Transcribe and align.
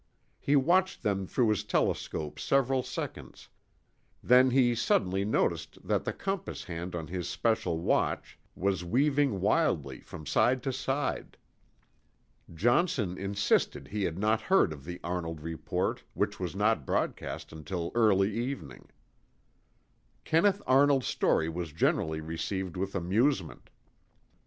He 0.39 0.55
watched 0.55 1.03
them 1.03 1.27
through 1.27 1.49
his 1.49 1.63
telescope 1.63 2.39
several 2.39 2.81
seconds. 2.81 3.49
then 4.23 4.49
he 4.49 4.73
suddenly 4.73 5.23
noticed 5.23 5.77
that 5.87 6.05
the 6.05 6.11
compass 6.11 6.63
hand 6.63 6.95
on 6.95 7.05
his 7.05 7.29
special 7.29 7.77
watch 7.77 8.39
was 8.55 8.83
weaving 8.83 9.41
wildly 9.41 9.99
from 10.01 10.25
side 10.25 10.63
to 10.63 10.73
side. 10.73 11.37
Johnson 12.51 13.15
insisted 13.15 13.89
he 13.89 14.01
had 14.05 14.17
not 14.17 14.41
heard 14.41 14.73
of 14.73 14.85
the 14.85 14.99
Arnold 15.03 15.39
report, 15.39 16.03
which 16.15 16.39
was 16.39 16.55
not 16.55 16.83
broadcast 16.83 17.53
until 17.53 17.91
early 17.93 18.33
evening. 18.33 18.89
Kenneth 20.23 20.63
Arnold's 20.65 21.05
story 21.05 21.47
was 21.47 21.71
generally 21.73 22.21
received 22.21 22.75
with 22.75 22.95
amusement. 22.95 23.69